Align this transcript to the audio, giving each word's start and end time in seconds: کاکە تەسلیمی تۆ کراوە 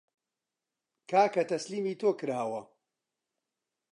کاکە 1.09 1.43
تەسلیمی 1.49 1.99
تۆ 2.01 2.09
کراوە 2.19 2.61